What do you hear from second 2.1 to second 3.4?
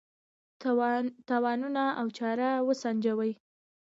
چاره وسنجوي.